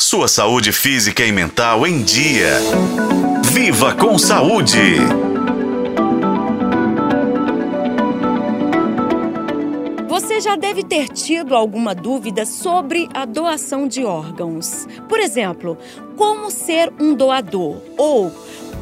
Sua 0.00 0.26
saúde 0.26 0.72
física 0.72 1.24
e 1.24 1.30
mental 1.30 1.86
em 1.86 2.02
dia. 2.02 2.58
Viva 3.44 3.94
com 3.94 4.18
saúde! 4.18 4.98
Você 10.08 10.40
já 10.40 10.56
deve 10.56 10.82
ter 10.82 11.08
tido 11.08 11.54
alguma 11.54 11.94
dúvida 11.94 12.44
sobre 12.44 13.08
a 13.14 13.24
doação 13.24 13.86
de 13.86 14.04
órgãos. 14.04 14.86
Por 15.08 15.20
exemplo, 15.20 15.78
como 16.16 16.50
ser 16.50 16.92
um 17.00 17.14
doador 17.14 17.76
ou 17.96 18.32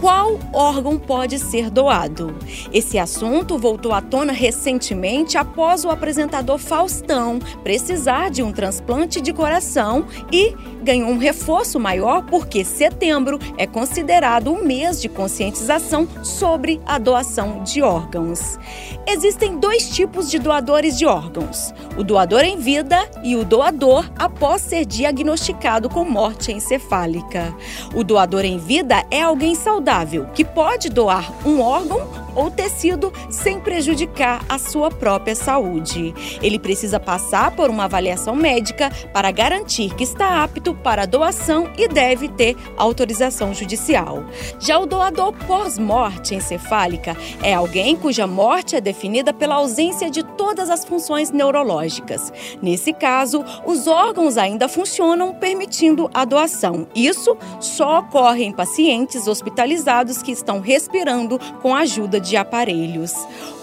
qual 0.02 0.36
órgão 0.52 0.98
pode 0.98 1.38
ser 1.38 1.70
doado. 1.70 2.34
Esse 2.72 2.98
assunto 2.98 3.56
voltou 3.56 3.92
à 3.92 4.00
tona 4.00 4.32
recentemente 4.32 5.38
após 5.38 5.84
o 5.84 5.90
apresentador 5.90 6.58
Faustão 6.58 7.38
precisar 7.62 8.28
de 8.28 8.42
um 8.42 8.50
transplante 8.50 9.20
de 9.20 9.32
coração 9.32 10.04
e 10.32 10.56
ganhou 10.82 11.08
um 11.08 11.18
reforço 11.18 11.78
maior 11.78 12.24
porque 12.24 12.64
setembro 12.64 13.38
é 13.56 13.64
considerado 13.64 14.50
um 14.50 14.64
mês 14.64 15.00
de 15.00 15.08
conscientização 15.08 16.08
sobre 16.24 16.80
a 16.84 16.98
doação 16.98 17.62
de 17.62 17.80
órgãos. 17.80 18.58
Existem 19.06 19.56
dois 19.56 19.88
tipos 19.88 20.28
de 20.28 20.40
doadores 20.40 20.98
de 20.98 21.06
órgãos: 21.06 21.72
o 21.96 22.02
doador 22.02 22.42
em 22.42 22.56
vida 22.56 23.08
e 23.22 23.36
o 23.36 23.44
doador 23.44 24.10
após 24.18 24.62
ser 24.62 24.84
diagnosticado 24.84 25.88
com 25.88 26.04
morte 26.04 26.50
encefálica. 26.50 27.54
O 27.94 28.02
doador 28.02 28.44
em 28.44 28.58
vida 28.58 29.04
é 29.08 29.22
alguém 29.22 29.54
saudável 29.54 29.91
saudável 29.92 30.26
que 30.34 30.42
pode 30.42 30.88
doar 30.88 31.30
um 31.46 31.60
órgão 31.60 32.21
ou 32.34 32.50
tecido 32.50 33.12
sem 33.30 33.60
prejudicar 33.60 34.44
a 34.48 34.58
sua 34.58 34.90
própria 34.90 35.34
saúde. 35.34 36.14
Ele 36.42 36.58
precisa 36.58 36.98
passar 36.98 37.54
por 37.54 37.70
uma 37.70 37.84
avaliação 37.84 38.34
médica 38.34 38.90
para 39.12 39.30
garantir 39.30 39.94
que 39.94 40.04
está 40.04 40.42
apto 40.42 40.74
para 40.74 41.06
doação 41.06 41.70
e 41.76 41.88
deve 41.88 42.28
ter 42.28 42.56
autorização 42.76 43.54
judicial. 43.54 44.24
Já 44.58 44.78
o 44.78 44.86
doador 44.86 45.32
pós-morte 45.46 46.34
encefálica 46.34 47.16
é 47.42 47.54
alguém 47.54 47.96
cuja 47.96 48.26
morte 48.26 48.76
é 48.76 48.80
definida 48.80 49.32
pela 49.32 49.56
ausência 49.56 50.10
de 50.10 50.22
todas 50.22 50.70
as 50.70 50.84
funções 50.84 51.30
neurológicas. 51.30 52.32
Nesse 52.60 52.92
caso, 52.92 53.44
os 53.64 53.86
órgãos 53.86 54.36
ainda 54.36 54.68
funcionam, 54.68 55.34
permitindo 55.34 56.10
a 56.12 56.24
doação. 56.24 56.86
Isso 56.94 57.36
só 57.60 58.00
ocorre 58.00 58.44
em 58.44 58.52
pacientes 58.52 59.26
hospitalizados 59.26 60.22
que 60.22 60.32
estão 60.32 60.60
respirando 60.60 61.38
com 61.60 61.74
a 61.74 61.80
ajuda 61.80 62.20
de 62.22 62.36
aparelhos. 62.36 63.12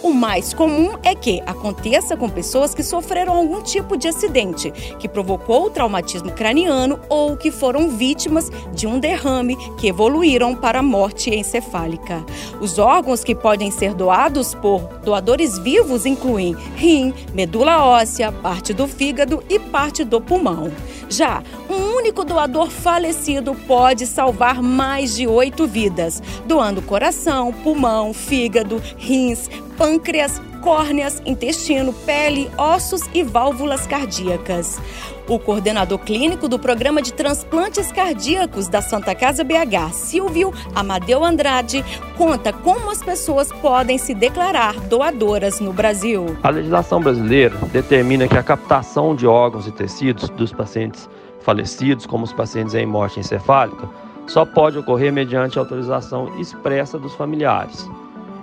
O 0.04 0.14
mais 0.14 0.54
comum 0.54 0.98
é 1.04 1.16
que 1.16 1.42
aconteça 1.46 2.16
com 2.16 2.30
pessoas 2.30 2.74
que 2.74 2.84
sofreram 2.84 3.34
algum 3.34 3.62
tipo 3.62 3.98
de 3.98 4.08
acidente 4.08 4.72
que 5.00 5.10
provocou 5.10 5.70
traumatismo 5.70 6.32
craniano 6.32 7.00
ou 7.10 7.36
que 7.36 7.52
foram 7.52 7.90
vítimas 7.90 8.50
de 8.74 8.88
um 8.88 9.00
derrame 9.00 9.58
que 9.78 9.88
evoluíram 9.88 10.56
para 10.56 10.80
a 10.80 10.84
morte 10.84 11.30
encefálica. 11.30 12.24
Os 12.62 12.78
órgãos 12.78 13.24
que 13.24 13.36
podem 13.36 13.72
ser 13.72 13.94
doados 13.94 14.54
por 14.54 14.82
doadores 15.04 15.58
vivos 15.58 16.06
incluem 16.06 16.56
rim, 16.76 17.14
medula 17.34 17.84
óssea, 17.84 18.32
parte 18.32 18.74
do 18.74 18.88
fígado 18.88 19.44
e 19.50 19.60
parte 19.60 20.04
do 20.04 20.22
pulmão. 20.22 20.72
Já 21.10 21.44
um 21.70 21.89
único 22.00 22.24
doador 22.24 22.70
falecido 22.70 23.54
pode 23.68 24.08
salvar 24.08 24.62
mais 24.62 25.16
de 25.16 25.28
oito 25.28 25.68
vidas, 25.68 26.24
doando 26.46 26.82
coração, 26.82 27.52
pulmão, 27.52 28.14
fígado, 28.14 28.82
rins, 28.98 29.50
pâncreas, 29.78 30.42
córneas, 30.62 31.22
intestino, 31.26 31.92
pele, 31.92 32.50
ossos 32.58 33.02
e 33.14 33.22
válvulas 33.22 33.86
cardíacas. 33.86 34.80
O 35.28 35.38
coordenador 35.38 36.00
clínico 36.00 36.48
do 36.48 36.58
programa 36.58 37.02
de 37.02 37.14
transplantes 37.14 37.92
cardíacos 37.92 38.68
da 38.68 38.82
Santa 38.82 39.14
Casa 39.14 39.44
BH, 39.44 39.94
Silvio 39.94 40.54
Amadeu 40.74 41.24
Andrade, 41.24 41.84
conta 42.18 42.52
como 42.52 42.90
as 42.90 43.04
pessoas 43.04 43.52
podem 43.52 43.98
se 43.98 44.14
declarar 44.14 44.74
doadoras 44.88 45.60
no 45.60 45.72
Brasil. 45.74 46.38
A 46.42 46.50
legislação 46.50 47.02
brasileira 47.02 47.56
determina 47.72 48.28
que 48.28 48.38
a 48.38 48.44
captação 48.44 49.14
de 49.14 49.28
órgãos 49.28 49.68
e 49.68 49.72
tecidos 49.72 50.30
dos 50.30 50.52
pacientes 50.52 51.08
falecidos, 51.50 52.06
como 52.06 52.24
os 52.24 52.34
pacientes 52.34 52.76
em 52.76 52.86
morte 52.86 53.20
encefálica, 53.20 53.90
só 54.28 54.46
pode 54.46 54.78
ocorrer 54.78 55.12
mediante 55.12 55.58
autorização 55.58 56.40
expressa 56.40 57.00
dos 57.00 57.16
familiares 57.16 57.90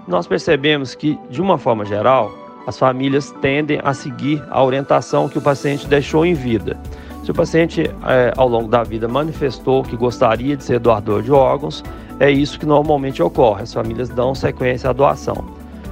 nós 0.07 0.27
percebemos 0.27 0.95
que, 0.95 1.19
de 1.29 1.43
uma 1.43 1.59
forma 1.59 1.85
geral, 1.85 2.33
as 2.67 2.79
famílias 2.79 3.33
tendem 3.41 3.81
a 3.83 3.93
seguir 3.93 4.43
a 4.51 4.63
orientação 4.63 5.29
que 5.29 5.39
o 5.39 5.41
paciente 5.41 5.87
deixou 5.87 6.25
em 6.25 6.35
vida. 6.35 6.79
Se 7.25 7.31
o 7.31 7.35
paciente, 7.35 7.83
é, 7.83 8.33
ao 8.37 8.49
longo 8.49 8.69
da 8.69 8.85
vida, 8.85 9.09
manifestou 9.09 9.83
que 9.83 9.97
gostaria 9.97 10.57
de 10.57 10.63
ser 10.63 10.79
doador 10.79 11.23
de 11.23 11.33
órgãos, 11.33 11.83
é 12.21 12.31
isso 12.31 12.59
que 12.59 12.67
normalmente 12.67 13.23
ocorre. 13.23 13.63
As 13.63 13.75
famílias 13.75 14.09
dão 14.09 14.35
sequência 14.35 14.91
à 14.91 14.93
doação. 14.93 15.45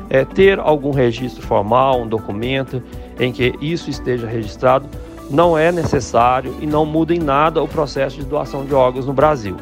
É, 0.09 0.25
ter 0.25 0.61
algum 0.61 0.93
registro 0.93 1.45
formal, 1.45 2.03
um 2.03 2.07
documento 2.07 2.81
em 3.19 3.33
que 3.33 3.55
isso 3.61 3.91
esteja 3.91 4.29
registrado, 4.29 4.87
não 5.31 5.57
é 5.57 5.73
necessário 5.73 6.55
e 6.61 6.67
não 6.67 6.85
muda 6.85 7.15
em 7.15 7.19
nada 7.19 7.63
o 7.63 7.69
processo 7.69 8.17
de 8.17 8.25
doação 8.25 8.65
de 8.65 8.75
órgãos 8.75 9.07
no 9.07 9.13
Brasil. 9.13 9.57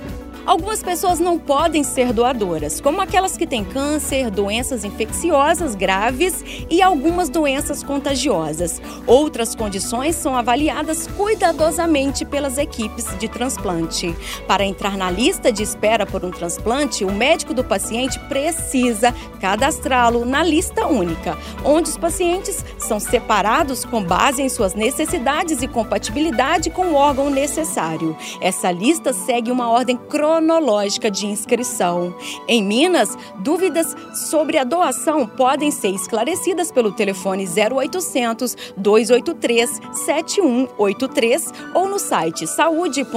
Algumas 0.45 0.83
pessoas 0.83 1.21
não 1.21 1.39
podem 1.39 1.85
ser 1.85 2.13
doadoras, 2.13 2.81
como 2.81 3.01
aquelas 3.01 3.37
que 3.37 3.47
têm 3.47 3.65
câncer, 3.65 4.29
doenças 4.29 4.85
infecciosas 4.85 5.77
graves 5.77 6.43
e 6.69 6.83
algumas 6.83 7.29
doenças 7.29 7.85
contagiosas. 7.85 8.83
Outras 9.07 9.55
condições 9.55 10.17
são 10.17 10.37
avaliadas 10.37 11.07
cuidadosamente 11.07 12.25
pelas 12.25 12.59
equipes 12.59 13.17
de 13.21 13.29
transplante. 13.29 14.17
Para 14.49 14.65
entrar 14.65 14.97
na 14.97 15.09
lista 15.13 15.53
de 15.53 15.63
espera 15.63 16.05
por 16.05 16.25
um 16.25 16.31
transplante, 16.33 17.05
o 17.05 17.13
médico 17.13 17.55
do 17.55 17.63
paciente 17.63 18.19
precisa 18.29 19.15
cadastrá-lo 19.41 20.25
na 20.25 20.43
lista 20.43 20.89
única, 20.89 21.39
onde 21.65 21.89
os 21.91 21.97
pacientes 21.97 22.65
são 22.79 22.99
separados 22.99 23.85
com 23.85 24.03
base 24.03 24.43
em 24.43 24.49
suas 24.49 24.75
necessidades 24.75 25.63
e 25.63 25.69
compatibilidade 25.69 26.69
com 26.69 26.87
o 26.87 26.95
órgão 26.95 27.31
necessário. 27.31 28.17
Essa 28.41 28.73
lista 28.73 29.13
segue 29.13 29.53
uma 29.53 29.71
ordem 29.71 29.97
cronológica 29.97 30.32
cronológica 30.33 31.11
de 31.11 31.27
inscrição. 31.27 32.15
Em 32.49 32.65
Minas, 32.65 33.19
dúvidas 33.41 33.95
sobre 34.15 34.57
a 34.57 34.65
doação 34.65 35.27
podem 35.27 35.71
ser 35.71 35.91
esclarecidas 35.91 36.73
pelo 36.73 36.91
telefone 36.93 37.47
0800 37.47 38.57
283 38.77 39.81
7183 39.93 41.53
ou 41.75 41.87
no 41.89 41.99
site 41.99 42.47
saúde.mg.gov 42.47 43.15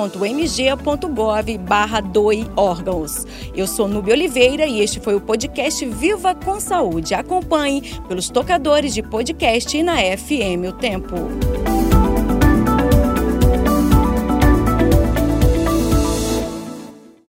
barra 1.59 2.01
doe 2.01 2.45
órgãos. 2.55 3.25
Eu 3.55 3.67
sou 3.67 3.87
Nubia 3.87 4.13
Oliveira 4.13 4.65
e 4.65 4.81
este 4.81 4.99
foi 4.99 5.15
o 5.15 5.21
podcast 5.21 5.85
Viva 5.85 6.35
com 6.35 6.59
Saúde. 6.59 7.13
Acompanhe 7.13 7.97
pelos 8.07 8.27
tocadores 8.29 8.93
de 8.93 9.01
podcast 9.01 9.77
e 9.77 9.83
na 9.83 9.97
FM 9.97 10.67
O 10.67 10.73
Tempo. 10.73 11.15